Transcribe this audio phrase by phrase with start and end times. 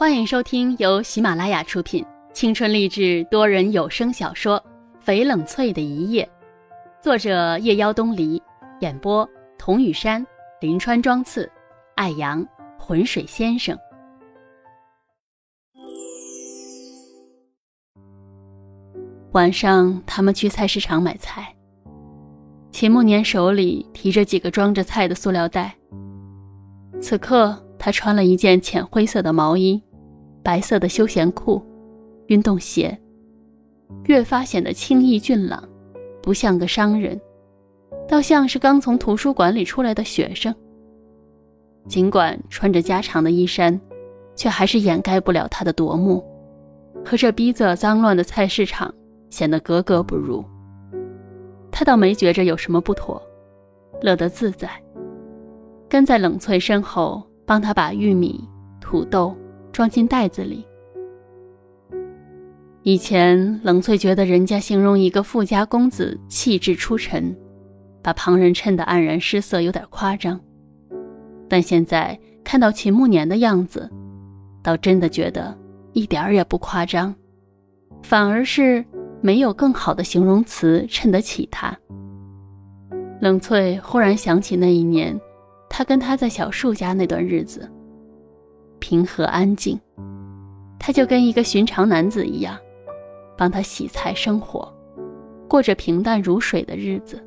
[0.00, 2.02] 欢迎收听由喜马拉雅出品、
[2.32, 4.58] 青春励志多人有声小说
[5.06, 6.26] 《翡冷翠的一夜》，
[7.04, 8.42] 作者夜妖东篱，
[8.80, 9.28] 演播
[9.58, 10.26] 童雨山、
[10.62, 11.52] 林川、庄次、
[11.96, 12.42] 艾阳、
[12.78, 13.78] 浑水先生。
[19.32, 21.54] 晚上，他们去菜市场买菜。
[22.72, 25.76] 秦慕年手里提着几个装着菜的塑料袋。
[27.02, 29.82] 此刻，他穿了一件浅灰色的毛衣，
[30.42, 31.62] 白色的休闲裤，
[32.26, 32.98] 运动鞋，
[34.04, 35.62] 越发显得清逸俊朗，
[36.22, 37.20] 不像个商人，
[38.08, 40.54] 倒像是刚从图书馆里出来的学生。
[41.86, 43.80] 尽管穿着家常的衣衫，
[44.34, 46.24] 却还是掩盖不了他的夺目，
[47.04, 48.92] 和这逼仄脏乱的菜市场
[49.30, 50.44] 显得格格不入。
[51.70, 53.20] 他倒没觉着有什么不妥，
[54.02, 54.70] 乐得自在。
[55.88, 58.46] 跟在冷翠身后，帮他把玉米、
[58.80, 59.34] 土豆
[59.72, 60.66] 装进袋子里。
[62.82, 67.36] 以前冷翠觉得人家形容一个富家公子气质出尘，
[68.02, 70.40] 把旁人衬得黯然失色，有点夸张。
[71.48, 73.88] 但现在看到秦慕年的样子，
[74.62, 75.56] 倒真的觉得
[75.92, 77.14] 一点儿也不夸张，
[78.02, 78.84] 反而是
[79.20, 81.76] 没有更好的形容词衬得起他。
[83.20, 85.18] 冷翠忽然想起那一年。
[85.72, 87.70] 他跟他在小树家那段日子，
[88.90, 89.78] 平和安静，
[90.76, 92.58] 他就跟一个寻常男子一样，
[93.38, 94.74] 帮他洗菜生火，
[95.48, 97.24] 过着平淡如水的日子。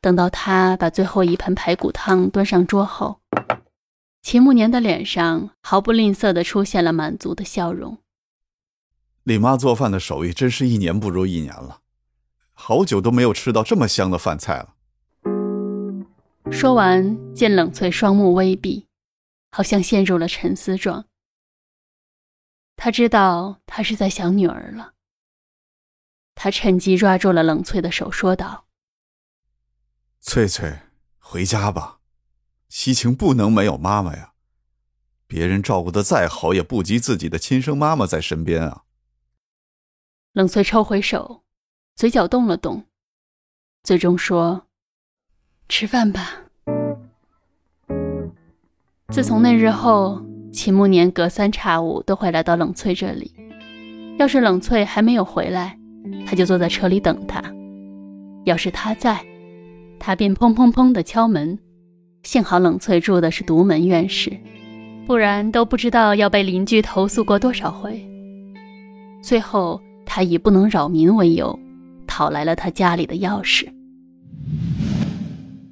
[0.00, 3.18] 等到他把最后一盆排骨汤端上桌后，
[4.22, 7.98] 秦慕年的脸上毫不吝啬的出现了满足的笑容。
[9.24, 11.80] 李妈做饭的手艺真是一年不如一年了。
[12.52, 14.73] 好久都没有吃到这么香的饭菜了。
[16.56, 18.86] 说完，见冷翠双目微闭，
[19.50, 21.08] 好像陷入了沉思状。
[22.76, 24.94] 他知道他是在想女儿了。
[26.36, 28.66] 他趁机抓住了冷翠的手，说道
[30.22, 30.78] ：“翠翠，
[31.18, 31.98] 回家吧，
[32.68, 34.34] 西晴不能没有妈妈呀。
[35.26, 38.84] 别人照顾的再好，也不及自己的亲生妈妈在身边啊。”
[40.32, 41.44] 冷翠抽回手。
[41.96, 42.88] 嘴角动了动，
[43.82, 44.68] 最终说
[45.68, 46.40] ：“吃饭吧。”
[49.14, 50.20] 自从那日后，
[50.52, 53.30] 秦慕年隔三差五都会来到冷翠这里。
[54.18, 55.78] 要是冷翠还没有回来，
[56.26, 57.40] 他就坐在车里等他；
[58.44, 59.24] 要是他在，
[60.00, 61.56] 他便砰砰砰的敲门。
[62.24, 64.36] 幸好冷翠住的是独门院式，
[65.06, 68.04] 不然都不知道要被邻居投诉过多少回。
[69.22, 71.56] 最后，他以不能扰民为由。
[72.08, 73.68] 讨来了他家里的钥匙。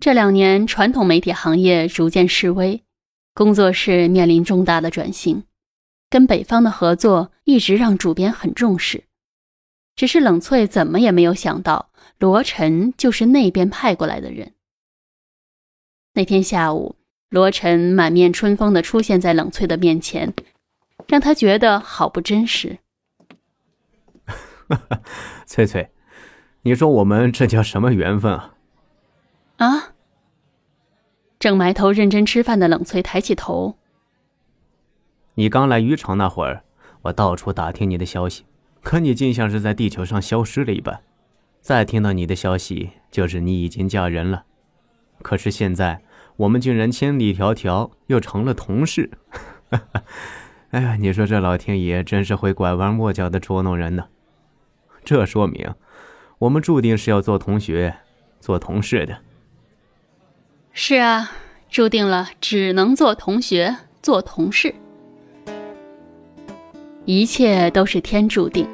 [0.00, 2.82] 这两年，传统媒体行业逐渐式微，
[3.36, 5.44] 工作室面临重大的转型，
[6.08, 9.04] 跟北方的合作一直让主编很重视。
[9.94, 14.54] 只是冷翠怎么也没有想到，罗晨就是那边派过来的人。
[16.14, 16.96] 那天下午，
[17.28, 20.32] 罗晨满面春风的出现在冷翠的面前，
[21.06, 22.78] 让他觉得好不真实。
[25.44, 25.90] 翠翠。
[26.62, 28.54] 你说我们这叫什么缘分啊？
[29.58, 29.92] 啊！
[31.46, 33.76] 正埋头认真吃饭的冷翠抬起头。
[35.34, 36.64] 你刚来渔场那会儿，
[37.02, 38.42] 我到处打听你的消息，
[38.82, 41.02] 可你竟像是在地球上消失了一般。
[41.60, 44.42] 再听到你的消息，就是你已经嫁人了。
[45.22, 46.02] 可是现在，
[46.34, 49.12] 我们竟然千里迢迢又成了同事。
[50.70, 54.08] 哎呀，你说这老天爷真是会拐弯抹角的捉弄人呢。
[55.04, 55.72] 这说明。
[56.40, 57.98] 我们注定是要做同学、
[58.40, 59.18] 做同事的。
[60.78, 61.32] 是啊，
[61.70, 64.74] 注定了只能做同学、做同事。
[67.06, 68.68] 一切都是天注定，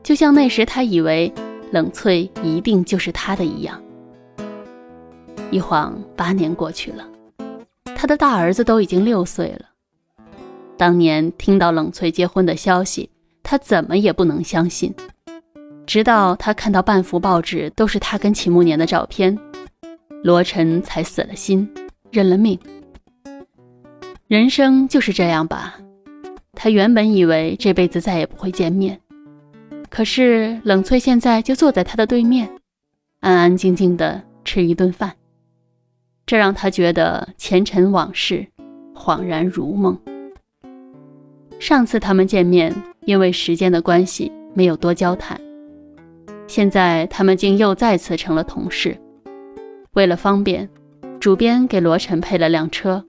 [0.00, 1.30] 就像那时他以为
[1.72, 3.82] 冷翠一定就是他的一样。
[5.50, 7.04] 一晃八年过去了，
[7.96, 9.66] 他的大儿子都已经六岁了。
[10.76, 13.10] 当年听到冷翠结婚的消息，
[13.42, 14.94] 他怎么也不能相信。
[15.84, 19.36] 直到他看到半幅报纸都是他跟秦慕年的照片，
[20.22, 21.68] 罗晨才死了心，
[22.10, 22.58] 认了命。
[24.28, 25.78] 人生就是这样吧。
[26.52, 29.00] 他原本以为这辈子再也不会见面，
[29.88, 32.50] 可是冷翠现在就坐在他的对面，
[33.20, 35.14] 安安静静的吃一顿饭，
[36.26, 38.46] 这让他觉得前尘往事
[38.94, 39.98] 恍然如梦。
[41.58, 42.74] 上次他们见面，
[43.06, 45.40] 因为时间的关系，没有多交谈。
[46.46, 48.94] 现在他们竟又再次成了同事。
[49.94, 50.68] 为了方便，
[51.18, 53.04] 主编给罗晨配了辆车，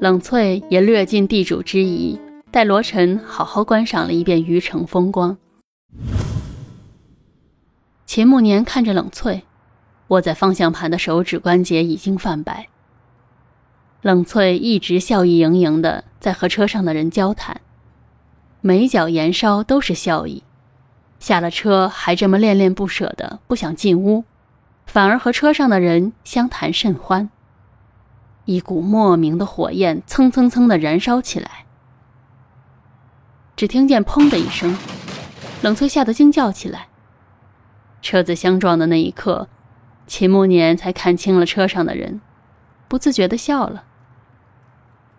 [0.00, 2.18] 冷翠也略尽地主之谊，
[2.50, 5.36] 带罗晨好好观赏了一遍渔城风光。
[8.06, 9.42] 秦慕年看着冷翠，
[10.08, 12.68] 握在方向盘的手指关节已经泛白。
[14.00, 17.60] 冷翠一直笑意盈盈的在和车上的人交谈，
[18.62, 20.42] 眉角眼梢都是笑意。
[21.20, 24.24] 下了车还这么恋恋不舍的不想进屋，
[24.86, 27.30] 反而和车上的人相谈甚欢。
[28.44, 31.66] 一股莫名的火焰蹭蹭蹭的燃烧起来。
[33.54, 34.76] 只听见“砰”的一声，
[35.62, 36.88] 冷翠吓得惊叫起来。
[38.00, 39.48] 车子相撞的那一刻，
[40.08, 42.20] 秦慕年才看清了车上的人，
[42.88, 43.84] 不自觉的笑了。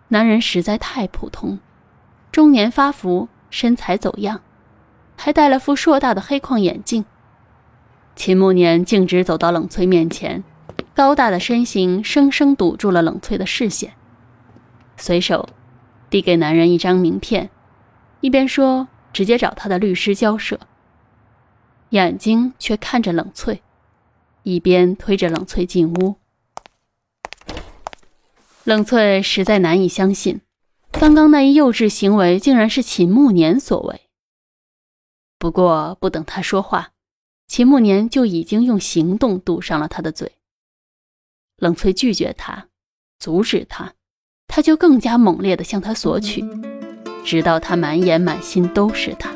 [0.08, 1.58] 男人实在太普通，
[2.30, 4.42] 中年发福，身材走样，
[5.16, 7.06] 还戴了副硕大的黑框眼镜。
[8.16, 10.44] 秦慕年径直走到冷翠面前，
[10.94, 13.92] 高大的身形生生堵住了冷翠的视线，
[14.96, 15.48] 随手
[16.08, 17.50] 递给男人一张名片，
[18.20, 20.58] 一边说：“直接找他的律师交涉。”
[21.90, 23.62] 眼睛却看着冷翠，
[24.42, 26.16] 一边推着冷翠进屋。
[28.64, 30.40] 冷翠实在难以相信，
[30.90, 34.00] 刚刚那一幼稚行为竟然是秦慕年所为。
[35.38, 36.93] 不过不等他说话，
[37.46, 40.32] 秦慕年就已经用行动堵上了他的嘴。
[41.56, 42.68] 冷翠拒绝他，
[43.18, 43.92] 阻止他，
[44.48, 46.44] 他就更加猛烈的向他索取，
[47.24, 49.32] 直到他满眼满心都是他。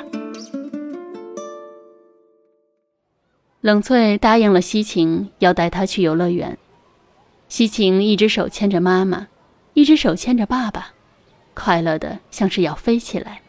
[3.61, 6.59] 冷翠答应了西晴，要带他去游乐园。
[7.49, 9.29] 西晴一只手牵着妈妈，
[9.75, 10.93] 一只手牵着爸爸，
[11.55, 13.43] 快乐的像是要飞起来。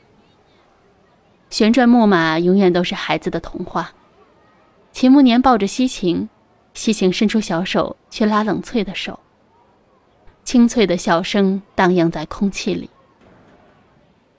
[1.50, 3.94] 旋转木马永远都是孩子的童话。
[4.92, 6.30] 秦慕年抱着西晴，
[6.74, 9.20] 西晴伸出小手去拉冷翠的手。
[10.44, 12.90] 清脆的笑声荡漾在空气里。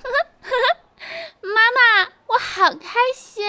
[1.41, 3.45] 妈妈，我好开心。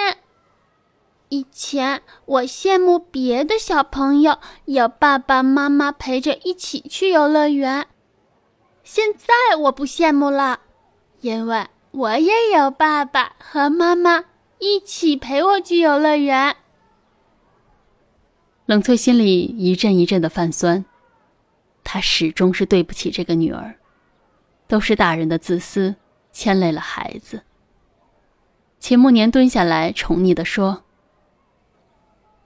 [1.29, 7.87] 以前我羡慕别的小朋友有爸爸妈妈陪着一起去游乐园，
[8.83, 10.59] 现在我不羡慕了，
[11.21, 14.25] 因为我也有爸爸和妈妈
[14.59, 16.57] 一起陪我去游乐园。
[18.71, 20.85] 冷翠心里一阵一阵的泛酸，
[21.83, 23.75] 她始终是对不起这个女儿，
[24.65, 25.97] 都是大人的自私
[26.31, 27.43] 牵累了孩子。
[28.79, 30.83] 秦慕年蹲下来，宠溺的说。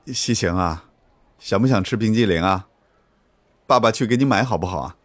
[0.08, 0.86] 西行啊，
[1.38, 2.70] 想不想吃冰激凌啊？
[3.68, 4.96] 爸爸去给你买好不好啊？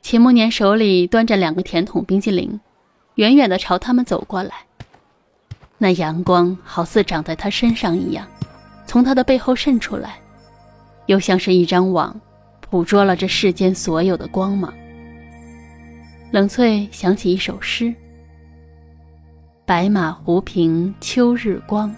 [0.00, 2.58] 秦慕年手里端着两个甜筒冰激凌，
[3.14, 4.66] 远远的朝他们走过来。
[5.78, 8.26] 那阳光好似长在他身上一样，
[8.92, 10.18] 从他的背后渗出来，
[11.06, 12.14] 又像是一张网，
[12.68, 14.70] 捕捉了这世间所有的光芒。
[16.30, 17.94] 冷翠想起一首诗
[19.64, 21.90] ：“白马湖平秋日光。”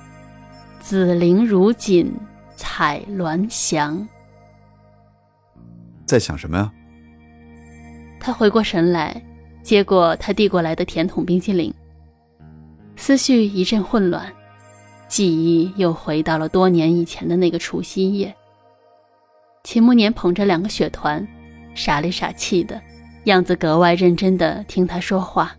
[0.79, 2.15] 紫菱如锦
[2.55, 4.07] 彩鸾翔，
[6.07, 6.73] 在想什么呀？
[8.21, 9.21] 他回过神来，
[9.65, 11.75] 接过他递过来的甜筒冰淇淋，
[12.95, 14.33] 思绪一阵混乱，
[15.09, 18.35] 记忆又回到了多年以前的那个除夕夜。
[19.63, 21.27] 秦慕年捧着两个雪团，
[21.75, 22.81] 傻里傻气的
[23.25, 25.57] 样子，格外认真的听他说话。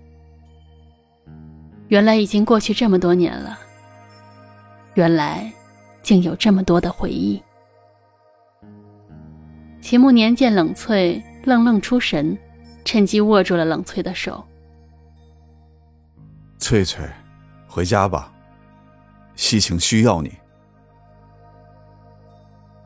[1.88, 3.60] 原来已经过去这么多年了。
[4.96, 5.52] 原来，
[6.02, 7.42] 竟有这么多的回忆。
[9.82, 12.38] 秦慕年见冷翠愣愣出神，
[12.84, 14.44] 趁机握住了冷翠的手。
[16.58, 17.08] 翠翠，
[17.68, 18.32] 回家吧，
[19.36, 20.32] 西晴需要你。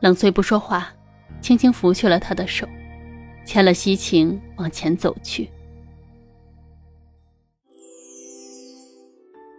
[0.00, 0.92] 冷翠不说话，
[1.40, 2.66] 轻轻拂去了他的手，
[3.44, 5.48] 牵了西晴往前走去。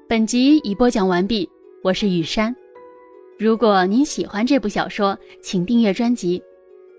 [0.10, 1.50] 本集已播讲完毕。
[1.83, 2.55] 我是雨山，
[3.39, 6.43] 如果您喜欢这部小说，请订阅专辑，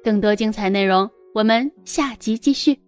[0.02, 2.82] 更多精彩内容，我们下集继续。